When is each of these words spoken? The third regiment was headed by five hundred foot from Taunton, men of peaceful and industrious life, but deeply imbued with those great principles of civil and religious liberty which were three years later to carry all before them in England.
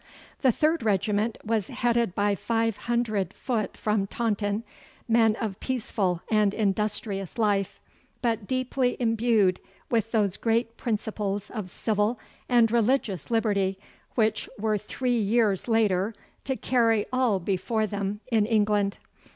The 0.41 0.51
third 0.51 0.81
regiment 0.81 1.37
was 1.45 1.67
headed 1.67 2.15
by 2.15 2.33
five 2.33 2.75
hundred 2.75 3.35
foot 3.35 3.77
from 3.77 4.07
Taunton, 4.07 4.63
men 5.07 5.35
of 5.35 5.59
peaceful 5.59 6.21
and 6.31 6.55
industrious 6.55 7.37
life, 7.37 7.79
but 8.19 8.47
deeply 8.47 8.97
imbued 8.99 9.59
with 9.91 10.09
those 10.11 10.37
great 10.37 10.75
principles 10.75 11.51
of 11.51 11.69
civil 11.69 12.19
and 12.49 12.71
religious 12.71 13.29
liberty 13.29 13.77
which 14.15 14.49
were 14.57 14.79
three 14.79 15.19
years 15.19 15.67
later 15.67 16.15
to 16.45 16.55
carry 16.55 17.05
all 17.13 17.39
before 17.39 17.85
them 17.85 18.21
in 18.31 18.47
England. 18.47 18.97